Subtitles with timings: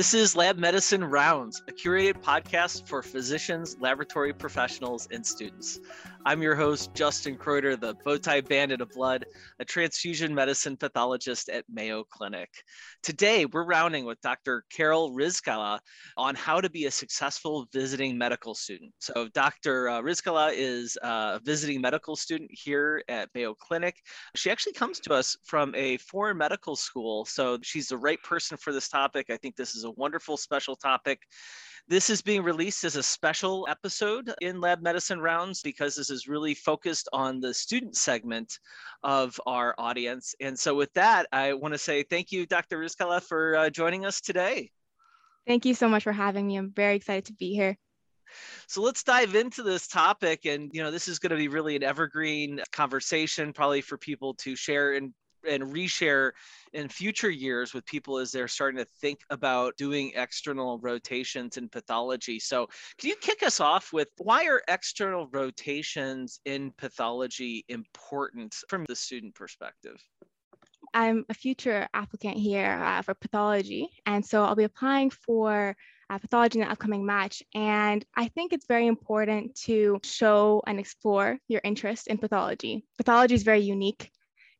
[0.00, 5.78] This is Lab Medicine Rounds, a curated podcast for physicians, laboratory professionals, and students.
[6.26, 9.24] I'm your host, Justin Kreuter, the bowtie bandit of blood,
[9.58, 12.50] a transfusion medicine pathologist at Mayo Clinic.
[13.02, 14.64] Today, we're rounding with Dr.
[14.70, 15.78] Carol Rizkallah
[16.18, 18.92] on how to be a successful visiting medical student.
[18.98, 19.88] So, Dr.
[19.88, 23.96] Uh, Rizkallah is a visiting medical student here at Mayo Clinic.
[24.36, 28.58] She actually comes to us from a foreign medical school, so she's the right person
[28.58, 29.30] for this topic.
[29.30, 31.22] I think this is a wonderful special topic.
[31.88, 36.28] This is being released as a special episode in Lab Medicine Rounds because this is
[36.28, 38.58] really focused on the student segment
[39.02, 40.34] of our audience.
[40.40, 42.78] And so, with that, I want to say thank you, Dr.
[42.78, 44.70] Rizkallah, for uh, joining us today.
[45.46, 46.56] Thank you so much for having me.
[46.56, 47.76] I'm very excited to be here.
[48.68, 50.46] So let's dive into this topic.
[50.46, 54.34] And, you know, this is going to be really an evergreen conversation, probably for people
[54.34, 55.12] to share and
[55.48, 56.32] and reshare
[56.72, 61.68] in future years with people as they're starting to think about doing external rotations in
[61.68, 62.38] pathology.
[62.38, 68.84] So, can you kick us off with why are external rotations in pathology important from
[68.88, 69.96] the student perspective?
[70.92, 75.76] I'm a future applicant here uh, for pathology, and so I'll be applying for
[76.10, 77.42] uh, pathology in the upcoming match.
[77.54, 82.84] And I think it's very important to show and explore your interest in pathology.
[82.98, 84.10] Pathology is very unique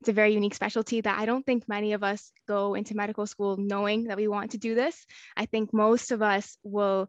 [0.00, 3.26] it's a very unique specialty that I don't think many of us go into medical
[3.26, 5.06] school knowing that we want to do this.
[5.36, 7.08] I think most of us will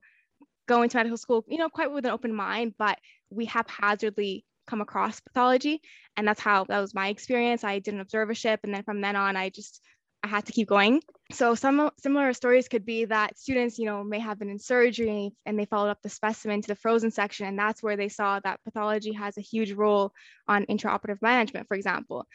[0.67, 4.81] go into medical school, you know, quite with an open mind, but we haphazardly come
[4.81, 5.81] across pathology.
[6.17, 7.63] And that's how that was my experience.
[7.63, 8.59] I did an observership.
[8.63, 9.81] And then from then on, I just
[10.23, 11.01] I had to keep going.
[11.31, 15.31] So some similar stories could be that students, you know, may have been in surgery
[15.45, 18.39] and they followed up the specimen to the frozen section, and that's where they saw
[18.41, 20.13] that pathology has a huge role
[20.47, 22.27] on intraoperative management, for example.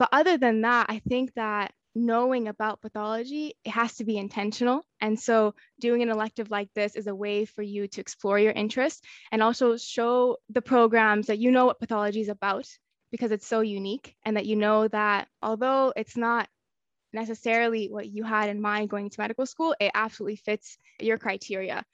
[0.00, 4.82] But other than that, I think that knowing about pathology, it has to be intentional.
[5.00, 8.52] And so doing an elective like this is a way for you to explore your
[8.52, 12.66] interest and also show the programs that you know what pathology is about
[13.12, 16.48] because it's so unique and that you know that although it's not
[17.12, 21.84] necessarily what you had in mind going to medical school, it absolutely fits your criteria.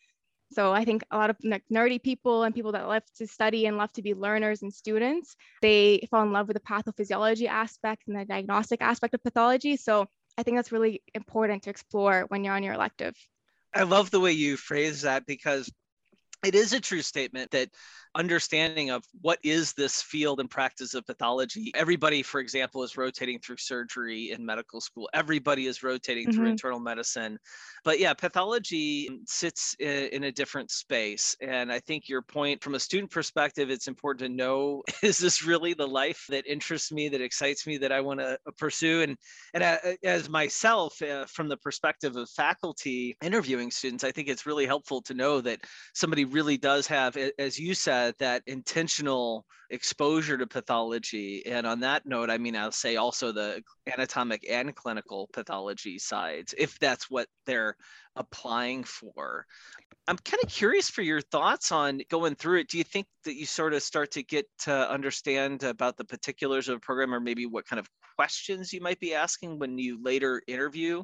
[0.52, 3.66] So I think a lot of like, nerdy people and people that love to study
[3.66, 8.04] and love to be learners and students, they fall in love with the pathophysiology aspect
[8.06, 9.76] and the diagnostic aspect of pathology.
[9.76, 10.06] So
[10.38, 13.14] I think that's really important to explore when you're on your elective.
[13.74, 15.70] I love the way you phrase that because
[16.44, 17.70] it is a true statement that
[18.16, 21.70] understanding of what is this field and practice of pathology.
[21.74, 25.08] Everybody for example is rotating through surgery in medical school.
[25.14, 26.36] Everybody is rotating mm-hmm.
[26.36, 27.38] through internal medicine.
[27.84, 31.36] But yeah pathology sits in, in, a different space.
[31.40, 35.44] And i think your point from a student perspective it's important to know is this
[35.44, 39.02] really the life that interests me that excites me that i want to uh, pursue?
[39.02, 39.16] And
[39.54, 44.46] and uh, as myself uh, from the perspective of faculty interviewing students i think it's
[44.46, 45.60] really helpful to know that
[45.94, 51.44] somebody really does have as you said that intentional exposure to pathology.
[51.46, 53.62] And on that note, I mean, I'll say also the
[53.92, 57.76] anatomic and clinical pathology sides, if that's what they're
[58.14, 59.46] applying for.
[60.08, 62.68] I'm kind of curious for your thoughts on going through it.
[62.68, 66.68] Do you think that you sort of start to get to understand about the particulars
[66.68, 70.02] of a program or maybe what kind of questions you might be asking when you
[70.02, 71.02] later interview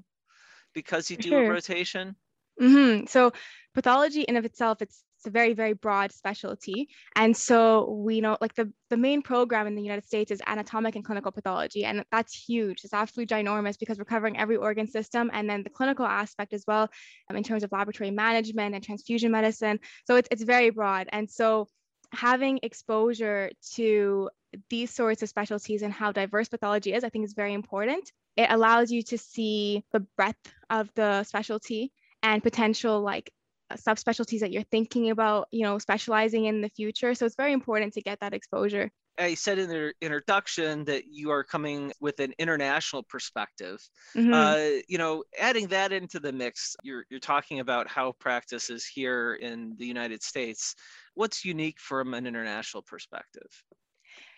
[0.73, 1.45] because you do sure.
[1.45, 2.17] a rotation?
[2.61, 3.07] Mm-hmm.
[3.07, 3.33] So
[3.75, 6.89] pathology in of itself, it's it's a very very broad specialty.
[7.15, 10.97] And so we know like the the main program in the united states is anatomic
[10.97, 12.81] and clinical pathology and that's huge.
[12.83, 16.65] It's absolutely ginormous because we're covering every organ system and then the clinical aspect as
[16.67, 16.91] well
[17.31, 19.79] um, in terms of laboratory management and transfusion medicine.
[20.09, 21.09] So it's, it's very broad.
[21.13, 21.69] And so
[22.13, 24.29] having exposure to
[24.71, 28.11] these sorts of specialties and how diverse pathology is i think is very important.
[28.37, 31.93] It allows you to see the breadth of the specialty
[32.25, 33.31] and potential like
[33.77, 37.15] subspecialties that you're thinking about, you know, specializing in the future.
[37.15, 38.91] So it's very important to get that exposure.
[39.19, 43.79] I said in the introduction that you are coming with an international perspective.
[44.17, 44.33] Mm-hmm.
[44.33, 48.87] Uh, you know, adding that into the mix, you're, you're talking about how practice is
[48.87, 50.75] here in the United States.
[51.15, 53.51] What's unique from an international perspective?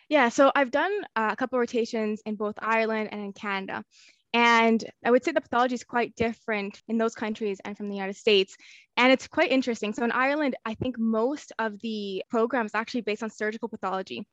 [0.08, 3.84] Yeah, so I've done uh, a couple rotations in both Ireland and in Canada.
[4.34, 7.94] And I would say the pathology is quite different in those countries and from the
[7.94, 8.56] United States.
[8.96, 9.94] And it's quite interesting.
[9.94, 14.26] So in Ireland, I think most of the program is actually based on surgical pathology.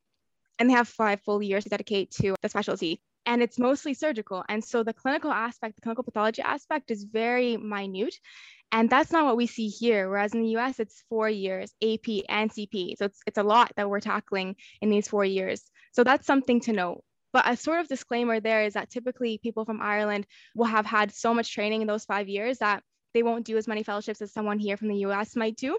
[0.58, 3.00] And they have five full years to dedicate to the specialty.
[3.26, 4.44] And it's mostly surgical.
[4.48, 8.16] And so the clinical aspect, the clinical pathology aspect is very minute.
[8.72, 10.08] And that's not what we see here.
[10.08, 12.96] Whereas in the US, it's four years, AP and CP.
[12.98, 15.62] So it's, it's a lot that we're tackling in these four years.
[15.92, 17.04] So that's something to note.
[17.32, 21.12] But a sort of disclaimer there is that typically people from Ireland will have had
[21.12, 22.82] so much training in those five years that
[23.14, 25.78] they won't do as many fellowships as someone here from the US might do.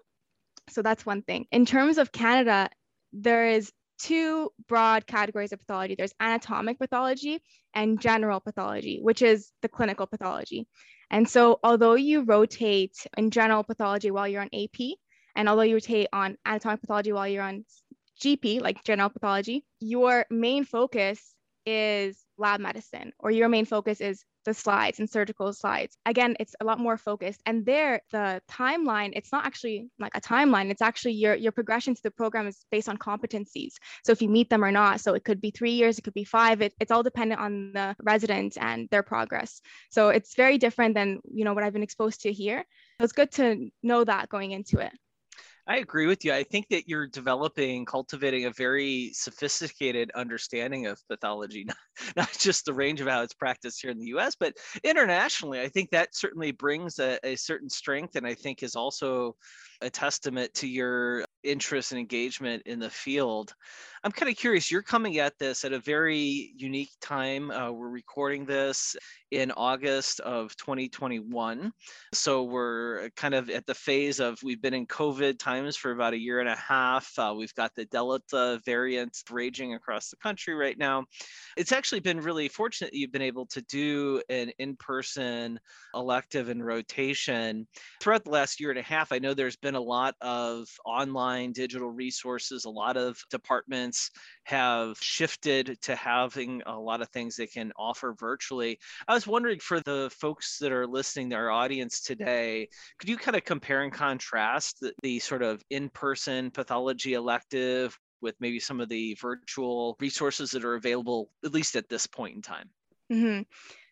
[0.69, 1.45] So that's one thing.
[1.51, 2.69] In terms of Canada,
[3.11, 7.39] there is two broad categories of pathology there's anatomic pathology
[7.73, 10.67] and general pathology, which is the clinical pathology.
[11.09, 14.97] And so, although you rotate in general pathology while you're on AP,
[15.35, 17.65] and although you rotate on anatomic pathology while you're on
[18.19, 21.35] GP, like general pathology, your main focus
[21.65, 25.95] is lab medicine, or your main focus is the slides and surgical slides.
[26.05, 27.41] Again, it's a lot more focused.
[27.45, 30.69] And there, the timeline, it's not actually like a timeline.
[30.69, 33.73] It's actually your, your progression to the program is based on competencies.
[34.03, 36.13] So if you meet them or not, so it could be three years, it could
[36.13, 36.61] be five.
[36.61, 39.61] It, it's all dependent on the resident and their progress.
[39.91, 42.65] So it's very different than, you know, what I've been exposed to here.
[42.99, 44.91] So it's good to know that going into it.
[45.65, 46.33] I agree with you.
[46.33, 51.77] I think that you're developing, cultivating a very sophisticated understanding of pathology, not,
[52.17, 55.61] not just the range of how it's practiced here in the US, but internationally.
[55.61, 59.37] I think that certainly brings a, a certain strength and I think is also
[59.81, 63.53] a testament to your interest and engagement in the field.
[64.05, 67.49] I'm kind of curious, you're coming at this at a very unique time.
[67.51, 68.97] Uh, we're recording this
[69.31, 71.71] in August of 2021.
[72.13, 76.13] So we're kind of at the phase of we've been in COVID times for about
[76.13, 77.11] a year and a half.
[77.17, 81.05] Uh, we've got the Delta variant raging across the country right now.
[81.55, 85.59] It's actually been really fortunate that you've been able to do an in person
[85.95, 87.67] elective and rotation.
[88.01, 91.32] Throughout the last year and a half, I know there's been a lot of online
[91.51, 94.11] digital resources, a lot of departments
[94.43, 98.79] have shifted to having a lot of things they can offer virtually.
[99.07, 102.67] I was wondering for the folks that are listening to our audience today,
[102.99, 107.97] could you kind of compare and contrast the, the sort of in person pathology elective
[108.21, 112.35] with maybe some of the virtual resources that are available, at least at this point
[112.35, 112.69] in time?
[113.11, 113.41] Mm-hmm.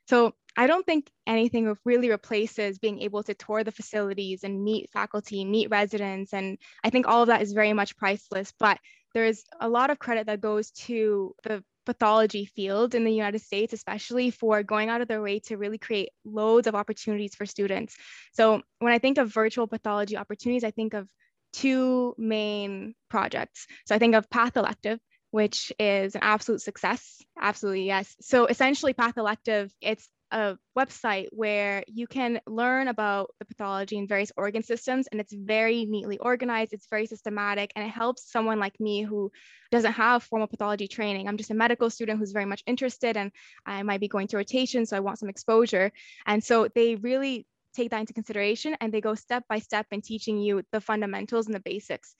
[0.08, 4.90] So I don't think anything really replaces being able to tour the facilities and meet
[4.92, 6.34] faculty, meet residents.
[6.34, 8.54] And I think all of that is very much priceless.
[8.60, 8.78] But
[9.14, 13.74] there's a lot of credit that goes to the pathology field in the United States,
[13.74, 17.96] especially for going out of their way to really create loads of opportunities for students.
[18.34, 21.08] So when I think of virtual pathology opportunities, I think of
[21.54, 23.68] two main projects.
[23.86, 25.00] So I think of Path Elective,
[25.32, 27.22] which is an absolute success.
[27.40, 28.16] Absolutely, yes.
[28.22, 34.08] So essentially, Path Elective, it's a website where you can learn about the pathology in
[34.08, 38.60] various organ systems and it's very neatly organized it's very systematic and it helps someone
[38.60, 39.30] like me who
[39.72, 43.32] doesn't have formal pathology training i'm just a medical student who's very much interested and
[43.66, 45.92] i might be going to rotation so i want some exposure
[46.26, 50.02] and so they really take that into consideration and they go step by step in
[50.02, 52.16] teaching you the fundamentals and the basics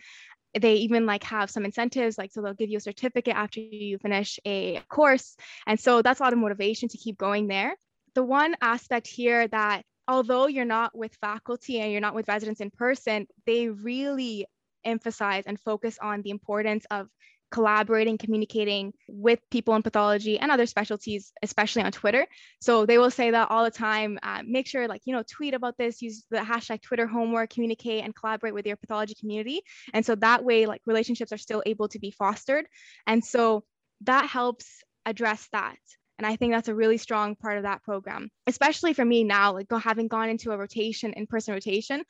[0.60, 3.98] they even like have some incentives like so they'll give you a certificate after you
[3.98, 5.36] finish a course.
[5.66, 7.76] And so that's a lot of motivation to keep going there.
[8.16, 12.60] The one aspect here that although you're not with faculty and you're not with residents
[12.60, 14.46] in person, they really
[14.84, 17.08] emphasize and focus on the importance of
[17.52, 22.26] collaborating, communicating with people in pathology and other specialties, especially on Twitter.
[22.62, 24.18] So they will say that all the time.
[24.24, 28.04] Uh, make sure, like, you know, tweet about this, use the hashtag Twitter homework, communicate
[28.04, 29.62] and collaborate with your pathology community.
[29.94, 32.66] And so that way, like, relationships are still able to be fostered.
[33.06, 33.64] And so
[34.02, 35.78] that helps address that.
[36.18, 39.54] And I think that's a really strong part of that program, especially for me now,
[39.54, 42.04] like having gone into a rotation, in person rotation.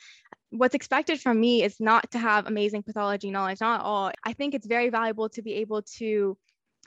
[0.52, 4.12] What's expected from me is not to have amazing pathology knowledge, not all.
[4.24, 6.38] I think it's very valuable to be able to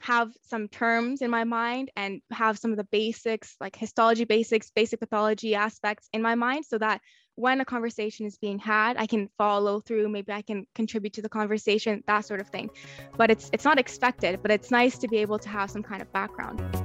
[0.01, 4.69] have some terms in my mind and have some of the basics like histology basics
[4.75, 6.99] basic pathology aspects in my mind so that
[7.35, 11.21] when a conversation is being had i can follow through maybe i can contribute to
[11.21, 12.69] the conversation that sort of thing
[13.17, 16.01] but it's it's not expected but it's nice to be able to have some kind
[16.01, 16.84] of background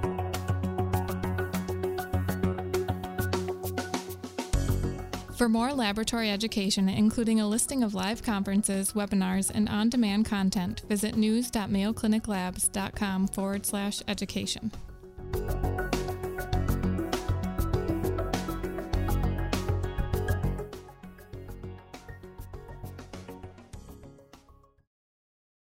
[5.40, 10.82] For more laboratory education, including a listing of live conferences, webinars, and on demand content,
[10.86, 14.70] visit news.mayocliniclabs.com forward slash education.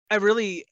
[0.08, 0.64] I really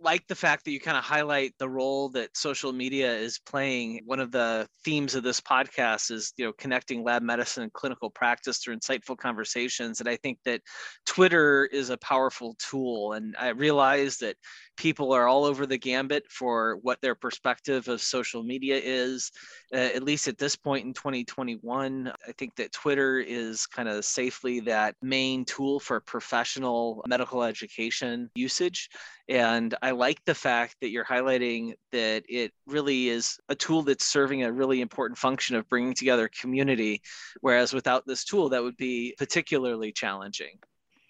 [0.00, 4.00] like the fact that you kind of highlight the role that social media is playing.
[4.06, 8.08] One of the themes of this podcast is, you know, connecting lab medicine and clinical
[8.10, 9.98] practice through insightful conversations.
[10.00, 10.62] And I think that
[11.04, 13.14] Twitter is a powerful tool.
[13.14, 14.36] And I realize that
[14.78, 19.30] people are all over the gambit for what their perspective of social media is.
[19.74, 24.04] Uh, at least at this point in 2021, I think that Twitter is kind of
[24.04, 28.88] safely that main tool for professional medical education usage.
[29.28, 34.06] And I like the fact that you're highlighting that it really is a tool that's
[34.06, 37.02] serving a really important function of bringing together community,
[37.40, 40.58] whereas without this tool, that would be particularly challenging.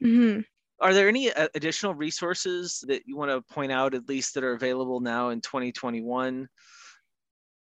[0.02, 0.40] Mm-hmm.
[0.80, 4.44] Are there any uh, additional resources that you want to point out, at least that
[4.44, 6.48] are available now in 2021?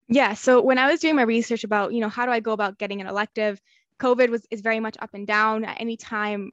[0.09, 0.35] Yeah.
[0.35, 2.78] So when I was doing my research about, you know, how do I go about
[2.78, 3.61] getting an elective,
[4.00, 5.64] COVID was is very much up and down.
[5.64, 6.50] At any time,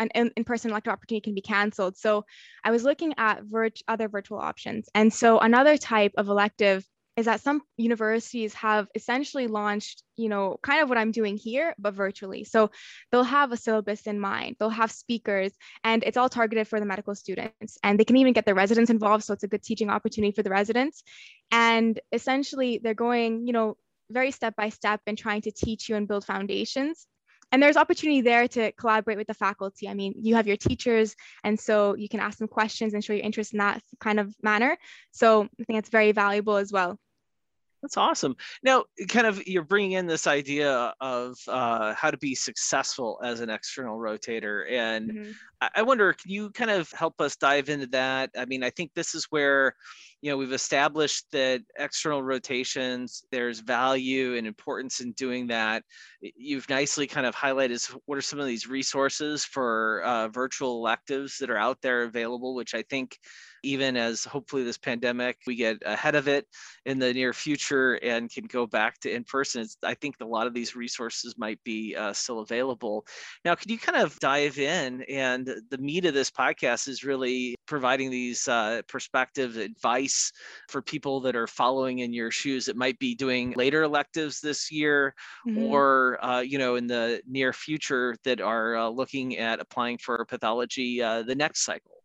[0.00, 1.96] an in-person elective opportunity can be canceled.
[1.96, 2.24] So
[2.64, 4.88] I was looking at virt- other virtual options.
[4.94, 6.86] And so another type of elective
[7.20, 11.74] is that some universities have essentially launched, you know, kind of what I'm doing here,
[11.78, 12.44] but virtually.
[12.44, 12.70] So
[13.12, 15.52] they'll have a syllabus in mind, they'll have speakers,
[15.84, 17.78] and it's all targeted for the medical students.
[17.84, 19.24] And they can even get the residents involved.
[19.24, 21.02] So it's a good teaching opportunity for the residents.
[21.52, 23.76] And essentially, they're going, you know,
[24.10, 27.06] very step by step and trying to teach you and build foundations
[27.52, 29.88] and there's opportunity there to collaborate with the faculty.
[29.88, 33.12] I mean, you have your teachers, and so you can ask them questions and show
[33.12, 34.78] your interest in that kind of manner.
[35.10, 36.98] So I think it's very valuable as well.
[37.82, 38.36] That's awesome.
[38.62, 43.40] Now, kind of, you're bringing in this idea of uh, how to be successful as
[43.40, 45.30] an external rotator, and mm-hmm.
[45.60, 48.30] I-, I wonder, can you kind of help us dive into that?
[48.36, 49.74] I mean, I think this is where
[50.22, 55.82] you know we've established that external rotations there's value and importance in doing that
[56.20, 61.38] you've nicely kind of highlighted what are some of these resources for uh, virtual electives
[61.38, 63.18] that are out there available which i think
[63.62, 66.46] even as hopefully this pandemic we get ahead of it
[66.86, 70.46] in the near future and can go back to in person i think a lot
[70.46, 73.06] of these resources might be uh, still available.
[73.44, 75.02] Now can you kind of dive in?
[75.02, 80.32] And the meat of this podcast is really providing these uh, perspective advice
[80.68, 84.70] for people that are following in your shoes that might be doing later electives this
[84.70, 85.14] year
[85.46, 85.62] mm-hmm.
[85.64, 90.24] or uh, you know in the near future that are uh, looking at applying for
[90.24, 91.99] pathology uh, the next cycle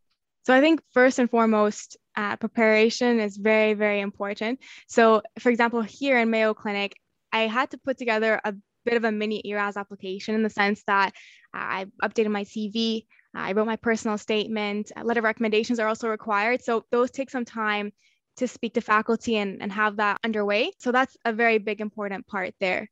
[0.45, 4.59] so I think first and foremost, uh, preparation is very, very important.
[4.87, 6.95] So for example, here in Mayo Clinic,
[7.33, 8.53] I had to put together a
[8.85, 11.13] bit of a mini ERAS application in the sense that
[11.51, 16.09] I updated my CV, I wrote my personal statement, a letter of recommendations are also
[16.09, 16.63] required.
[16.63, 17.91] So those take some time
[18.37, 20.71] to speak to faculty and, and have that underway.
[20.77, 22.87] So that's a very big important part there.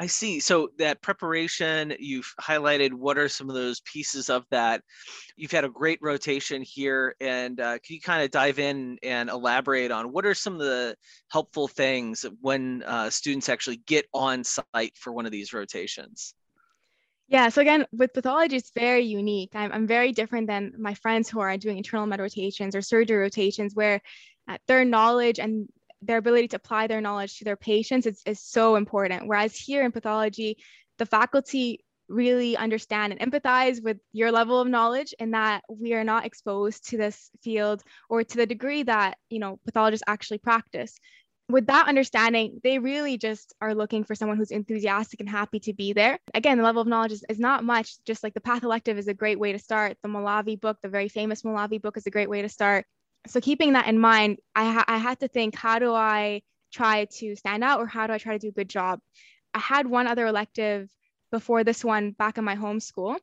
[0.00, 0.38] I see.
[0.38, 4.82] So that preparation, you've highlighted what are some of those pieces of that.
[5.36, 9.28] You've had a great rotation here, and uh, can you kind of dive in and
[9.28, 10.94] elaborate on what are some of the
[11.32, 16.32] helpful things when uh, students actually get on site for one of these rotations?
[17.26, 19.50] Yeah, so again, with pathology, it's very unique.
[19.54, 23.18] I'm, I'm very different than my friends who are doing internal med rotations or surgery
[23.18, 24.00] rotations, where
[24.48, 25.68] uh, their knowledge and
[26.02, 29.26] their ability to apply their knowledge to their patients is, is so important.
[29.26, 30.58] Whereas here in pathology,
[30.98, 36.04] the faculty really understand and empathize with your level of knowledge and that we are
[36.04, 40.98] not exposed to this field or to the degree that you know pathologists actually practice.
[41.50, 45.74] With that understanding they really just are looking for someone who's enthusiastic and happy to
[45.74, 46.18] be there.
[46.34, 48.02] Again the level of knowledge is, is not much.
[48.06, 49.98] Just like the path elective is a great way to start.
[50.02, 52.86] The Malavi book the very famous Malavi book is a great way to start
[53.26, 57.06] so keeping that in mind, I, ha- I had to think, how do I try
[57.18, 59.00] to stand out or how do I try to do a good job?
[59.54, 60.90] I had one other elective
[61.30, 63.16] before this one back in my home school.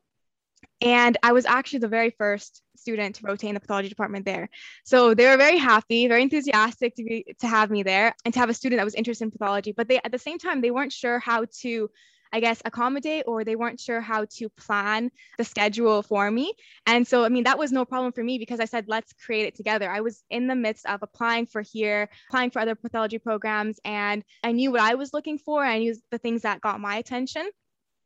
[0.80, 4.48] And I was actually the very first student to rotate in the pathology department there.
[4.84, 8.40] So they were very happy, very enthusiastic to be to have me there and to
[8.40, 9.72] have a student that was interested in pathology.
[9.72, 11.90] But they at the same time they weren't sure how to
[12.32, 16.52] I guess, accommodate or they weren't sure how to plan the schedule for me.
[16.86, 19.46] And so, I mean, that was no problem for me because I said, let's create
[19.46, 19.90] it together.
[19.90, 24.24] I was in the midst of applying for here, applying for other pathology programs, and
[24.42, 25.64] I knew what I was looking for.
[25.64, 27.48] I knew the things that got my attention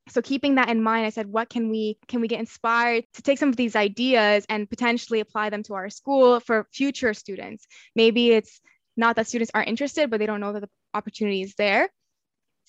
[0.09, 3.23] so keeping that in mind i said what can we can we get inspired to
[3.23, 7.67] take some of these ideas and potentially apply them to our school for future students
[7.95, 8.61] maybe it's
[8.97, 11.89] not that students aren't interested but they don't know that the opportunity is there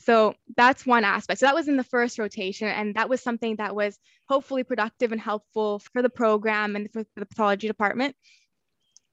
[0.03, 1.39] so that's one aspect.
[1.39, 5.12] So that was in the first rotation, and that was something that was hopefully productive
[5.12, 8.15] and helpful for the program and for the pathology department.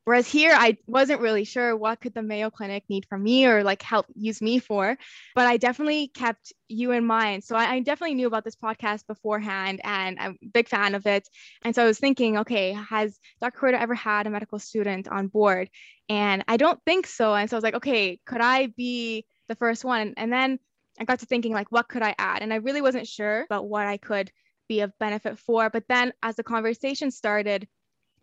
[0.08, 3.62] Whereas here, I wasn't really sure what could the Mayo Clinic need from me or
[3.62, 4.96] like help use me for,
[5.34, 7.44] but I definitely kept you in mind.
[7.44, 11.06] So I, I definitely knew about this podcast beforehand, and I'm a big fan of
[11.06, 11.28] it.
[11.60, 13.58] And so I was thinking, okay, has Dr.
[13.58, 15.68] Kreuter ever had a medical student on board?
[16.08, 17.34] And I don't think so.
[17.34, 20.14] And so I was like, okay, could I be the first one?
[20.16, 20.58] And then
[21.00, 22.42] I got to thinking like, what could I add?
[22.42, 24.30] And I really wasn't sure about what I could
[24.68, 25.70] be of benefit for.
[25.70, 27.68] But then as the conversation started,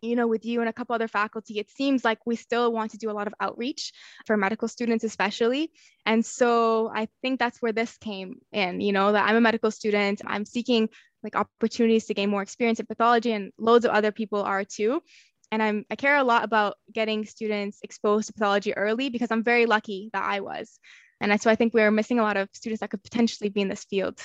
[0.02, 2.90] you know, with you and a couple other faculty, it seems like we still want
[2.92, 3.92] to do a lot of outreach
[4.26, 5.72] for medical students, especially.
[6.04, 9.70] And so I think that's where this came in, you know, that I'm a medical
[9.70, 10.88] student, I'm seeking
[11.22, 15.02] like opportunities to gain more experience in pathology, and loads of other people are too.
[15.52, 19.42] and I'm I care a lot about getting students exposed to pathology early because I'm
[19.44, 20.78] very lucky that I was.
[21.20, 23.68] And so I think we're missing a lot of students that could potentially be in
[23.68, 24.20] this field.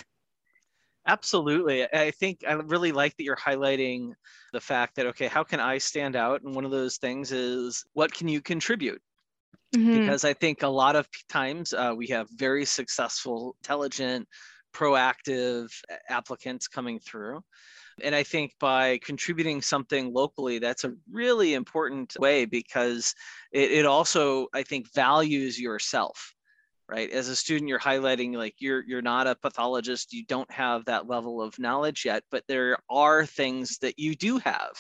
[1.08, 1.84] Absolutely.
[1.92, 4.12] I think I really like that you're highlighting
[4.54, 6.44] the fact that, okay, how can I stand out?
[6.44, 9.02] And one of those things is what can you contribute?
[9.76, 10.00] Mm-hmm.
[10.00, 14.28] Because I think a lot of times uh, we have very successful, intelligent,
[14.74, 15.70] proactive
[16.10, 17.42] applicants coming through.
[18.04, 23.16] And I think by contributing something locally, that's a really important way because
[23.52, 26.34] it, it also, I think, values yourself
[26.92, 27.10] right?
[27.10, 31.08] As a student you're highlighting like you're you're not a pathologist you don't have that
[31.08, 34.74] level of knowledge yet but there are things that you do have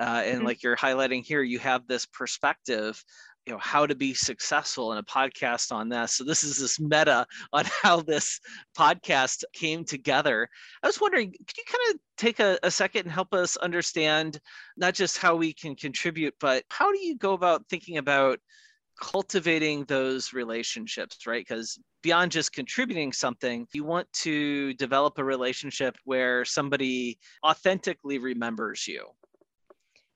[0.00, 0.46] uh, and mm-hmm.
[0.46, 3.02] like you're highlighting here you have this perspective
[3.46, 6.12] you know how to be successful in a podcast on this.
[6.12, 8.38] So this is this meta on how this
[8.76, 10.48] podcast came together.
[10.82, 14.38] I was wondering could you kind of take a, a, second and help us understand
[14.76, 18.38] not just how we can contribute but how do you go about thinking about
[19.00, 21.44] cultivating those relationships, right?
[21.46, 28.86] Because beyond just contributing something, you want to develop a relationship where somebody authentically remembers
[28.86, 29.06] you.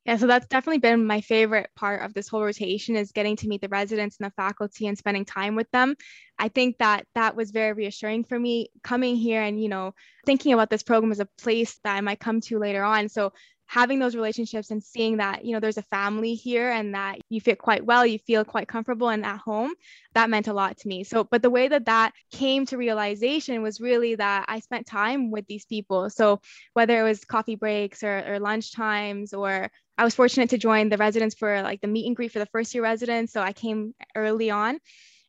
[0.05, 3.49] Yeah, so that's definitely been my favorite part of this whole rotation is getting to
[3.49, 5.97] meet the residents and the faculty and spending time with them.
[6.39, 9.95] I think that that was very reassuring for me coming here and, you know,
[10.27, 13.09] thinking about this program as a place that I might come to later on.
[13.09, 13.33] So
[13.67, 17.41] having those relationships and seeing that you know there's a family here and that you
[17.41, 19.73] fit quite well you feel quite comfortable and at home
[20.15, 21.05] that meant a lot to me.
[21.05, 25.31] So but the way that that came to realization was really that i spent time
[25.31, 26.11] with these people.
[26.11, 26.41] So
[26.75, 30.89] whether it was coffee breaks or, or lunch times or i was fortunate to join
[30.89, 33.53] the residents for like the meet and greet for the first year residents so i
[33.53, 34.79] came early on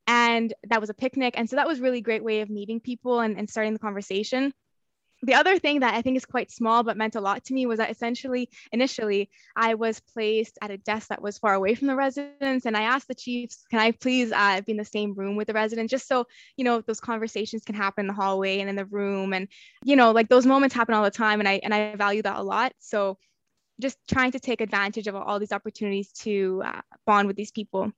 [0.08, 1.34] and that was a picnic.
[1.38, 4.54] And so that was really great way of meeting people and, and starting the conversation
[5.22, 7.66] the other thing that I think is quite small but meant a lot to me
[7.66, 11.88] was that essentially, initially, I was placed at a desk that was far away from
[11.88, 12.66] the residents.
[12.66, 15.48] And I asked the chiefs, can I please uh, be in the same room with
[15.48, 16.26] the residents, just so,
[16.58, 19.34] you know, those conversations can happen in the hallway and in the room.
[19.34, 19.48] And,
[19.84, 21.40] you know, like those moments happen all the time.
[21.40, 22.74] And I, and I value that a lot.
[22.80, 23.18] So
[23.82, 27.92] just trying to take advantage of all these opportunities to uh, bond with these people.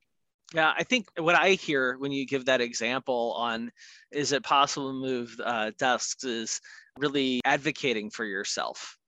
[0.54, 3.70] Yeah, I think what I hear when you give that example on
[4.10, 6.62] is it possible to move uh, desks is
[6.98, 8.98] really advocating for yourself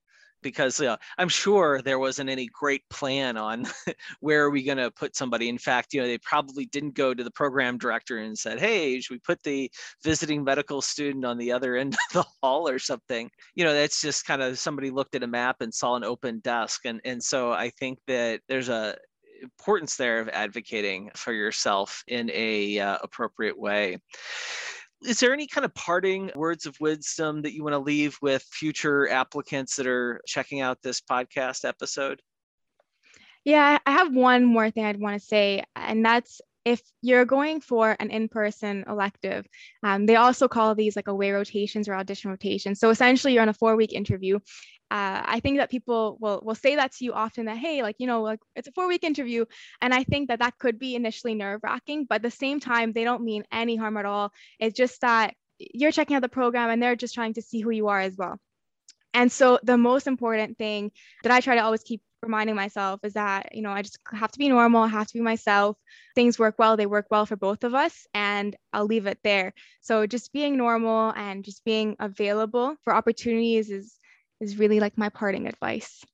[0.42, 3.66] because uh, I'm sure there wasn't any great plan on
[4.20, 5.48] where are we going to put somebody.
[5.48, 9.00] In fact, you know, they probably didn't go to the program director and said, "Hey,
[9.00, 9.70] should we put the
[10.02, 14.00] visiting medical student on the other end of the hall or something?" You know, that's
[14.00, 17.22] just kind of somebody looked at a map and saw an open desk, and and
[17.22, 18.96] so I think that there's a
[19.42, 23.96] importance there of advocating for yourself in a uh, appropriate way
[25.02, 28.42] is there any kind of parting words of wisdom that you want to leave with
[28.42, 32.20] future applicants that are checking out this podcast episode?
[33.44, 37.62] Yeah, I have one more thing I'd want to say, and that's if you're going
[37.62, 39.46] for an in-person elective,
[39.82, 42.78] um, they also call these like away rotations or audition rotations.
[42.78, 44.38] So essentially, you're on a four-week interview.
[44.90, 47.96] Uh, I think that people will will say that to you often that hey, like
[47.98, 49.44] you know, like it's a four-week interview,
[49.80, 53.04] and I think that that could be initially nerve-wracking, but at the same time, they
[53.04, 54.32] don't mean any harm at all.
[54.58, 57.70] It's just that you're checking out the program, and they're just trying to see who
[57.70, 58.38] you are as well.
[59.12, 63.14] And so the most important thing that I try to always keep reminding myself is
[63.14, 65.76] that, you know, I just have to be normal, I have to be myself.
[66.14, 69.52] Things work well, they work well for both of us, and I'll leave it there.
[69.80, 73.96] So just being normal and just being available for opportunities is
[74.40, 76.04] is really like my parting advice.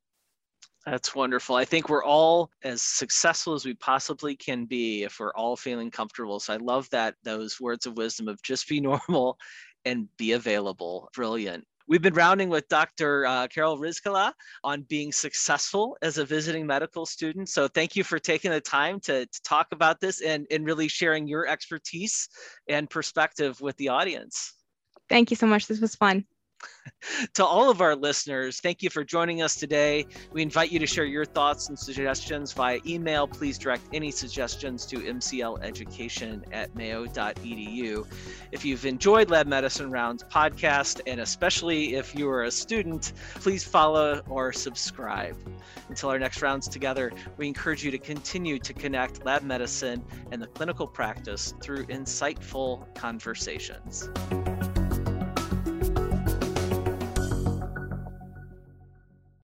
[0.84, 1.56] That's wonderful.
[1.56, 5.90] I think we're all as successful as we possibly can be if we're all feeling
[5.90, 6.38] comfortable.
[6.38, 9.36] So I love that those words of wisdom of just be normal
[9.84, 11.08] and be available.
[11.12, 11.64] Brilliant.
[11.88, 13.26] We've been rounding with Dr.
[13.26, 14.32] Uh, Carol Rizkallah
[14.64, 17.48] on being successful as a visiting medical student.
[17.48, 20.88] So thank you for taking the time to, to talk about this and, and really
[20.88, 22.28] sharing your expertise
[22.68, 24.52] and perspective with the audience.
[25.08, 25.68] Thank you so much.
[25.68, 26.24] This was fun.
[27.34, 30.06] To all of our listeners, thank you for joining us today.
[30.32, 33.26] We invite you to share your thoughts and suggestions via email.
[33.26, 38.06] Please direct any suggestions to mcleducation at mayo.edu.
[38.52, 43.64] If you've enjoyed Lab Medicine Rounds podcast, and especially if you are a student, please
[43.64, 45.36] follow or subscribe.
[45.88, 50.42] Until our next rounds together, we encourage you to continue to connect lab medicine and
[50.42, 54.08] the clinical practice through insightful conversations.